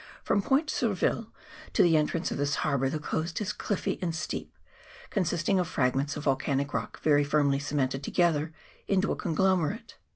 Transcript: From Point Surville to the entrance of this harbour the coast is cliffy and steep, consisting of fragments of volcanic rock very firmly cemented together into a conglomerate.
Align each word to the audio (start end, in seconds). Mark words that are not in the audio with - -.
From 0.23 0.41
Point 0.41 0.71
Surville 0.71 1.31
to 1.73 1.83
the 1.83 1.95
entrance 1.95 2.31
of 2.31 2.37
this 2.37 2.55
harbour 2.65 2.89
the 2.89 2.97
coast 2.97 3.39
is 3.39 3.53
cliffy 3.53 3.99
and 4.01 4.15
steep, 4.15 4.57
consisting 5.11 5.59
of 5.59 5.67
fragments 5.67 6.17
of 6.17 6.23
volcanic 6.23 6.73
rock 6.73 6.99
very 7.01 7.23
firmly 7.23 7.59
cemented 7.59 8.01
together 8.03 8.51
into 8.87 9.11
a 9.11 9.15
conglomerate. 9.15 9.97